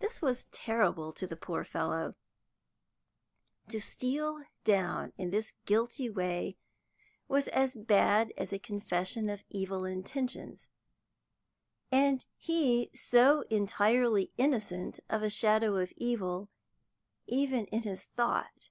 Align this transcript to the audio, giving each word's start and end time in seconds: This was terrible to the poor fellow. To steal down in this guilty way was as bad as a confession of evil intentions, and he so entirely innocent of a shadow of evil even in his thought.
This 0.00 0.20
was 0.20 0.46
terrible 0.46 1.12
to 1.12 1.28
the 1.28 1.36
poor 1.36 1.62
fellow. 1.62 2.14
To 3.68 3.80
steal 3.80 4.42
down 4.64 5.12
in 5.16 5.30
this 5.30 5.52
guilty 5.64 6.10
way 6.10 6.58
was 7.28 7.46
as 7.46 7.76
bad 7.76 8.32
as 8.36 8.52
a 8.52 8.58
confession 8.58 9.28
of 9.30 9.44
evil 9.48 9.84
intentions, 9.84 10.66
and 11.92 12.26
he 12.36 12.90
so 12.94 13.42
entirely 13.42 14.32
innocent 14.38 14.98
of 15.08 15.22
a 15.22 15.30
shadow 15.30 15.76
of 15.76 15.92
evil 15.96 16.50
even 17.28 17.66
in 17.66 17.82
his 17.84 18.02
thought. 18.02 18.70